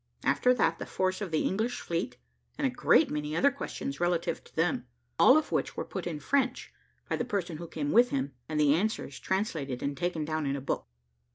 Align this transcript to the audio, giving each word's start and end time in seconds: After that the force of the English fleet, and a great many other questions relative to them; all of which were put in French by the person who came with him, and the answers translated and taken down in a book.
After 0.23 0.51
that 0.55 0.79
the 0.79 0.87
force 0.87 1.21
of 1.21 1.29
the 1.29 1.43
English 1.45 1.79
fleet, 1.79 2.17
and 2.57 2.65
a 2.65 2.71
great 2.71 3.11
many 3.11 3.35
other 3.35 3.51
questions 3.51 3.99
relative 3.99 4.43
to 4.45 4.55
them; 4.55 4.87
all 5.19 5.37
of 5.37 5.51
which 5.51 5.77
were 5.77 5.85
put 5.85 6.07
in 6.07 6.19
French 6.19 6.73
by 7.07 7.15
the 7.17 7.23
person 7.23 7.57
who 7.57 7.67
came 7.67 7.91
with 7.91 8.09
him, 8.09 8.33
and 8.49 8.59
the 8.59 8.73
answers 8.73 9.19
translated 9.19 9.83
and 9.83 9.95
taken 9.95 10.25
down 10.25 10.47
in 10.47 10.55
a 10.55 10.59
book. 10.59 10.87